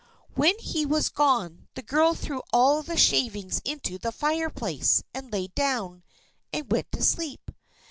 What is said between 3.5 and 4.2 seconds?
into the